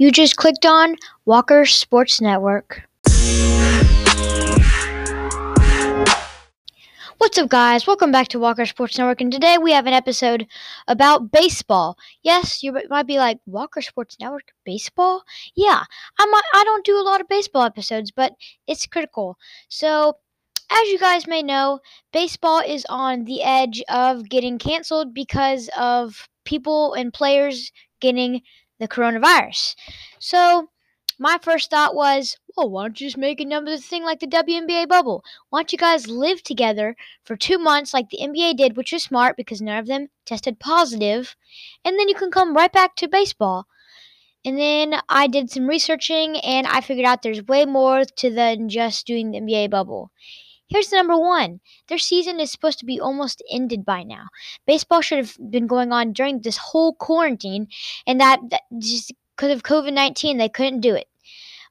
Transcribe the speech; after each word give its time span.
You 0.00 0.10
just 0.10 0.36
clicked 0.36 0.64
on 0.64 0.96
Walker 1.26 1.66
Sports 1.66 2.22
Network. 2.22 2.88
What's 7.18 7.36
up, 7.36 7.50
guys? 7.50 7.86
Welcome 7.86 8.10
back 8.10 8.28
to 8.28 8.38
Walker 8.38 8.64
Sports 8.64 8.96
Network, 8.96 9.20
and 9.20 9.30
today 9.30 9.58
we 9.58 9.72
have 9.72 9.84
an 9.86 9.92
episode 9.92 10.46
about 10.88 11.30
baseball. 11.30 11.98
Yes, 12.22 12.62
you 12.62 12.74
might 12.88 13.06
be 13.06 13.18
like, 13.18 13.40
Walker 13.44 13.82
Sports 13.82 14.16
Network, 14.18 14.52
baseball? 14.64 15.22
Yeah, 15.54 15.84
I 16.18 16.24
might, 16.24 16.44
I 16.54 16.64
don't 16.64 16.86
do 16.86 16.98
a 16.98 17.04
lot 17.04 17.20
of 17.20 17.28
baseball 17.28 17.64
episodes, 17.64 18.10
but 18.10 18.32
it's 18.66 18.86
critical. 18.86 19.36
So, 19.68 20.16
as 20.70 20.88
you 20.88 20.98
guys 20.98 21.26
may 21.26 21.42
know, 21.42 21.80
baseball 22.10 22.62
is 22.66 22.86
on 22.88 23.26
the 23.26 23.42
edge 23.42 23.82
of 23.90 24.30
getting 24.30 24.58
canceled 24.58 25.12
because 25.12 25.68
of 25.78 26.26
people 26.46 26.94
and 26.94 27.12
players 27.12 27.70
getting 28.00 28.40
the 28.80 28.88
coronavirus. 28.88 29.76
So, 30.18 30.70
my 31.18 31.38
first 31.42 31.70
thought 31.70 31.94
was, 31.94 32.38
well, 32.56 32.70
why 32.70 32.84
don't 32.84 33.00
you 33.00 33.06
just 33.06 33.18
make 33.18 33.40
another 33.40 33.76
thing 33.76 34.02
like 34.02 34.20
the 34.20 34.26
WNBA 34.26 34.88
bubble? 34.88 35.22
Why 35.50 35.60
don't 35.60 35.70
you 35.70 35.78
guys 35.78 36.08
live 36.08 36.42
together 36.42 36.96
for 37.24 37.36
two 37.36 37.58
months 37.58 37.92
like 37.92 38.08
the 38.08 38.20
NBA 38.22 38.56
did, 38.56 38.76
which 38.76 38.92
is 38.94 39.04
smart 39.04 39.36
because 39.36 39.60
none 39.60 39.78
of 39.78 39.86
them 39.86 40.08
tested 40.24 40.58
positive, 40.58 41.36
and 41.84 41.98
then 41.98 42.08
you 42.08 42.14
can 42.14 42.30
come 42.30 42.56
right 42.56 42.72
back 42.72 42.96
to 42.96 43.06
baseball. 43.06 43.66
And 44.44 44.58
then 44.58 44.94
I 45.10 45.26
did 45.26 45.50
some 45.50 45.66
researching 45.66 46.38
and 46.38 46.66
I 46.66 46.80
figured 46.80 47.06
out 47.06 47.20
there's 47.20 47.46
way 47.46 47.66
more 47.66 48.04
to 48.04 48.30
than 48.30 48.70
just 48.70 49.06
doing 49.06 49.30
the 49.30 49.40
NBA 49.40 49.68
bubble. 49.68 50.10
Here's 50.70 50.88
the 50.88 50.96
number 50.96 51.18
one. 51.18 51.60
Their 51.88 51.98
season 51.98 52.38
is 52.38 52.52
supposed 52.52 52.78
to 52.78 52.86
be 52.86 53.00
almost 53.00 53.42
ended 53.50 53.84
by 53.84 54.04
now. 54.04 54.26
Baseball 54.66 55.00
should 55.00 55.18
have 55.18 55.36
been 55.50 55.66
going 55.66 55.92
on 55.92 56.12
during 56.12 56.40
this 56.40 56.56
whole 56.56 56.94
quarantine, 56.94 57.66
and 58.06 58.20
that, 58.20 58.38
that 58.50 58.62
just 58.78 59.12
because 59.36 59.50
of 59.50 59.64
COVID 59.64 59.92
19, 59.92 60.38
they 60.38 60.48
couldn't 60.48 60.80
do 60.80 60.94
it. 60.94 61.08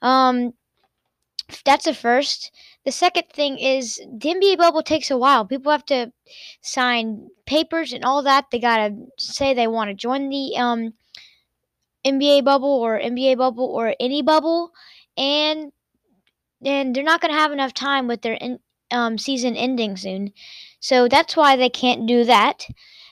Um, 0.01 0.53
that's 1.65 1.87
a 1.87 1.93
first. 1.93 2.51
The 2.85 2.91
second 2.91 3.29
thing 3.33 3.57
is 3.57 3.95
the 3.95 4.29
NBA 4.29 4.57
bubble 4.57 4.83
takes 4.83 5.09
a 5.09 5.17
while. 5.17 5.45
People 5.45 5.71
have 5.71 5.85
to 5.85 6.11
sign 6.61 7.29
papers 7.45 7.93
and 7.93 8.03
all 8.03 8.21
that. 8.23 8.45
They 8.51 8.59
gotta 8.59 8.95
say 9.17 9.53
they 9.53 9.67
want 9.67 9.89
to 9.89 9.93
join 9.93 10.29
the 10.29 10.57
um, 10.57 10.93
NBA 12.05 12.43
bubble 12.43 12.69
or 12.69 12.99
NBA 12.99 13.37
bubble 13.37 13.65
or 13.65 13.95
any 13.99 14.21
bubble, 14.21 14.71
and 15.17 15.71
and 16.65 16.93
they're 16.93 17.03
not 17.03 17.21
gonna 17.21 17.33
have 17.33 17.51
enough 17.51 17.73
time 17.73 18.07
with 18.07 18.21
their 18.21 18.33
in, 18.33 18.59
um, 18.91 19.17
season 19.17 19.55
ending 19.55 19.97
soon. 19.97 20.33
So 20.79 21.07
that's 21.07 21.35
why 21.35 21.55
they 21.55 21.69
can't 21.69 22.07
do 22.07 22.23
that. 22.25 22.65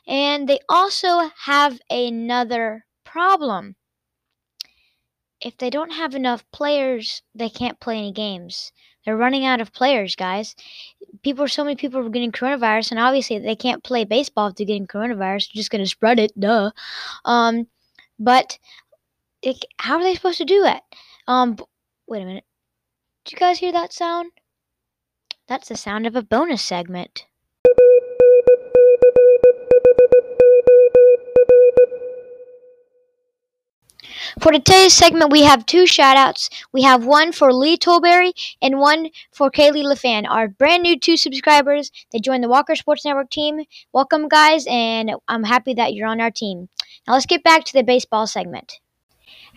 And 0.07 0.47
they 0.47 0.59
also 0.69 1.29
have 1.45 1.79
another 1.89 2.85
problem 3.03 3.75
if 5.41 5.57
they 5.57 5.69
don't 5.69 5.91
have 5.91 6.15
enough 6.15 6.43
players, 6.51 7.21
they 7.35 7.49
can't 7.49 7.79
play 7.79 7.97
any 7.97 8.11
games. 8.11 8.71
They're 9.05 9.17
running 9.17 9.45
out 9.45 9.61
of 9.61 9.73
players, 9.73 10.15
guys. 10.15 10.55
People, 11.23 11.47
so 11.47 11.63
many 11.63 11.75
people 11.75 11.99
are 11.99 12.09
getting 12.09 12.31
coronavirus, 12.31 12.91
and 12.91 12.99
obviously 12.99 13.39
they 13.39 13.55
can't 13.55 13.83
play 13.83 14.03
baseball 14.03 14.47
if 14.47 14.55
they're 14.55 14.65
getting 14.65 14.87
coronavirus. 14.87 15.47
They're 15.47 15.59
just 15.59 15.71
gonna 15.71 15.85
spread 15.85 16.19
it, 16.19 16.37
duh. 16.39 16.71
Um, 17.23 17.67
but 18.19 18.57
it, 19.41 19.63
how 19.77 19.97
are 19.97 20.03
they 20.03 20.15
supposed 20.15 20.39
to 20.39 20.45
do 20.45 20.61
that? 20.63 20.83
Um, 21.27 21.57
wait 22.07 22.23
a 22.23 22.25
minute. 22.25 22.45
Did 23.25 23.33
you 23.33 23.39
guys 23.39 23.59
hear 23.59 23.71
that 23.71 23.93
sound? 23.93 24.31
That's 25.47 25.69
the 25.69 25.77
sound 25.77 26.05
of 26.05 26.15
a 26.15 26.21
bonus 26.21 26.61
segment. 26.61 27.25
For 34.41 34.51
today's 34.51 34.93
segment, 34.93 35.31
we 35.31 35.43
have 35.43 35.65
two 35.65 35.83
shoutouts. 35.83 36.49
We 36.73 36.83
have 36.83 37.05
one 37.05 37.31
for 37.31 37.53
Lee 37.53 37.77
Tolberry 37.77 38.33
and 38.61 38.77
one 38.77 39.09
for 39.31 39.49
Kaylee 39.49 39.85
LaFan, 39.85 40.29
our 40.29 40.49
brand 40.49 40.83
new 40.83 40.99
two 40.99 41.15
subscribers. 41.15 41.91
They 42.11 42.19
joined 42.19 42.43
the 42.43 42.49
Walker 42.49 42.75
Sports 42.75 43.05
Network 43.05 43.29
team. 43.29 43.61
Welcome, 43.93 44.27
guys, 44.27 44.65
and 44.69 45.13
I'm 45.29 45.45
happy 45.45 45.73
that 45.75 45.93
you're 45.93 46.07
on 46.07 46.19
our 46.19 46.29
team. 46.29 46.67
Now 47.07 47.13
let's 47.13 47.25
get 47.25 47.43
back 47.43 47.63
to 47.65 47.73
the 47.73 47.83
baseball 47.83 48.27
segment. 48.27 48.79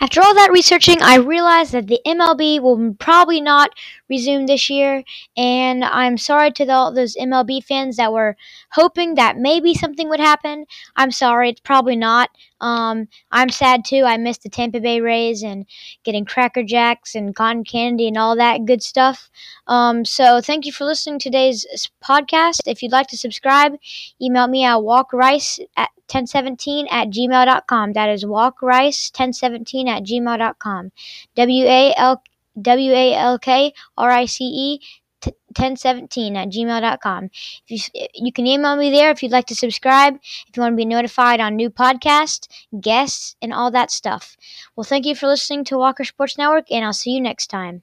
After 0.00 0.22
all 0.22 0.34
that 0.34 0.50
researching, 0.52 1.02
I 1.02 1.16
realized 1.16 1.72
that 1.72 1.86
the 1.86 2.00
MLB 2.06 2.60
will 2.60 2.94
probably 2.98 3.40
not 3.40 3.70
resume 4.08 4.46
this 4.46 4.70
year, 4.70 5.04
and 5.36 5.84
I'm 5.84 6.16
sorry 6.16 6.50
to 6.52 6.68
all 6.70 6.92
those 6.92 7.16
MLB 7.16 7.62
fans 7.62 7.96
that 7.96 8.12
were 8.12 8.36
hoping 8.72 9.14
that 9.16 9.36
maybe 9.36 9.74
something 9.74 10.08
would 10.08 10.20
happen. 10.20 10.66
I'm 10.96 11.10
sorry, 11.10 11.50
it's 11.50 11.60
probably 11.60 11.96
not. 11.96 12.30
Um, 12.60 13.08
I'm 13.30 13.48
sad 13.48 13.84
too. 13.84 14.04
I 14.04 14.16
missed 14.16 14.42
the 14.42 14.48
Tampa 14.48 14.80
Bay 14.80 15.00
Rays 15.00 15.42
and 15.42 15.66
getting 16.04 16.24
Cracker 16.24 16.62
Jacks 16.62 17.14
and 17.14 17.34
cotton 17.34 17.64
candy 17.64 18.08
and 18.08 18.18
all 18.18 18.36
that 18.36 18.64
good 18.64 18.82
stuff. 18.82 19.30
Um, 19.66 20.04
so 20.04 20.40
thank 20.40 20.66
you 20.66 20.72
for 20.72 20.84
listening 20.84 21.18
to 21.20 21.30
today's 21.30 21.66
podcast. 22.02 22.60
If 22.66 22.82
you'd 22.82 22.92
like 22.92 23.08
to 23.08 23.16
subscribe, 23.16 23.76
email 24.20 24.48
me 24.48 24.64
at 24.64 24.78
walkrice 24.78 25.60
at 25.76 25.90
1017 26.10 26.88
at 26.90 27.08
gmail.com. 27.08 27.92
That 27.92 28.10
is 28.10 28.24
walkrice1017 28.24 29.88
at 29.88 30.02
gmail.com. 30.02 30.92
W 31.36 31.64
A 31.66 31.94
L 31.96 32.22
W 32.60 32.92
A 32.92 33.14
L 33.14 33.38
K 33.38 33.72
R 33.96 34.10
I 34.10 34.24
C 34.26 34.44
E 34.44 34.80
1017 35.22 36.36
at 36.36 36.48
gmail.com. 36.48 37.30
If 37.68 37.88
you, 37.94 38.06
you 38.14 38.32
can 38.32 38.46
email 38.46 38.76
me 38.76 38.90
there 38.90 39.10
if 39.10 39.22
you'd 39.22 39.32
like 39.32 39.46
to 39.46 39.54
subscribe, 39.54 40.14
if 40.48 40.56
you 40.56 40.62
want 40.62 40.72
to 40.72 40.76
be 40.76 40.84
notified 40.84 41.40
on 41.40 41.56
new 41.56 41.70
podcasts, 41.70 42.48
guests, 42.80 43.36
and 43.42 43.52
all 43.52 43.70
that 43.70 43.90
stuff. 43.90 44.36
Well, 44.76 44.84
thank 44.84 45.06
you 45.06 45.14
for 45.14 45.26
listening 45.26 45.64
to 45.64 45.78
Walker 45.78 46.04
Sports 46.04 46.38
Network, 46.38 46.70
and 46.70 46.84
I'll 46.84 46.92
see 46.92 47.12
you 47.12 47.20
next 47.20 47.48
time. 47.48 47.82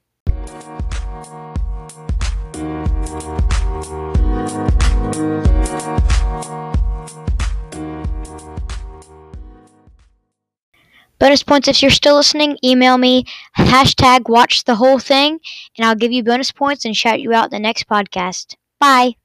Bonus 11.18 11.42
points 11.42 11.68
if 11.68 11.82
you're 11.82 11.90
still 11.90 12.16
listening, 12.16 12.58
email 12.64 12.98
me 12.98 13.24
hashtag 13.56 14.28
watch 14.28 14.64
the 14.64 14.76
whole 14.76 14.98
thing 14.98 15.38
and 15.76 15.86
I'll 15.86 15.94
give 15.96 16.12
you 16.12 16.22
bonus 16.24 16.50
points 16.52 16.84
and 16.84 16.96
shout 16.96 17.20
you 17.20 17.32
out 17.32 17.50
the 17.50 17.58
next 17.58 17.88
podcast. 17.88 18.54
Bye. 18.80 19.18